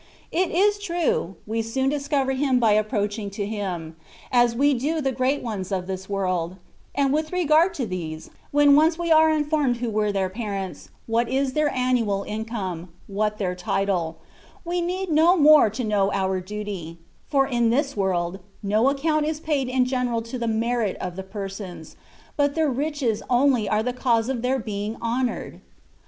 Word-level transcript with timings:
It 0.31 0.49
is 0.49 0.79
true, 0.79 1.35
we 1.45 1.61
soon 1.61 1.87
discover 1.89 2.31
Him 2.31 2.59
by 2.59 2.71
approaching 2.71 3.29
to 3.37 3.45
Him, 3.45 3.95
as 4.31 4.55
we 4.55 4.73
do 4.73 4.99
the 4.99 5.11
great 5.11 5.43
ones 5.43 5.71
of 5.71 5.85
this 5.85 6.09
world; 6.09 6.55
and 6.95 7.13
with 7.13 7.31
regard 7.31 7.75
to 7.75 7.85
these, 7.85 8.31
when 8.49 8.75
once 8.75 8.97
we 8.97 9.11
are 9.11 9.29
informed 9.29 9.77
who 9.77 9.91
were 9.91 10.11
their 10.11 10.27
parents, 10.27 10.89
what 11.05 11.29
is 11.29 11.53
their 11.53 11.69
annual 11.69 12.23
income, 12.27 12.89
what 13.05 13.37
their 13.37 13.53
title, 13.53 14.17
we 14.65 14.81
need 14.81 15.11
no 15.11 15.37
more 15.37 15.69
to 15.69 15.83
know 15.83 16.11
our 16.13 16.39
duty; 16.41 16.97
for 17.27 17.45
in 17.45 17.69
this 17.69 17.95
world, 17.95 18.39
no 18.63 18.89
account 18.89 19.23
is 19.27 19.39
paid 19.39 19.69
in 19.69 19.85
general 19.85 20.23
to 20.23 20.39
the 20.39 20.47
merit 20.47 20.97
of 20.99 21.15
the 21.15 21.21
persons, 21.21 21.95
but 22.35 22.55
their 22.55 22.71
riches 22.71 23.21
only 23.29 23.69
are 23.69 23.83
the 23.83 23.93
cause 23.93 24.29
of 24.29 24.41
their 24.41 24.57
being 24.57 24.97
honoured. 24.99 25.61